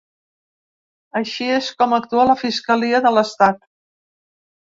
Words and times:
Així 1.19 1.49
és 1.57 1.67
com 1.83 1.93
actua 1.99 2.25
la 2.29 2.37
fiscalia 2.43 3.03
de 3.07 3.11
l’estat. 3.17 3.61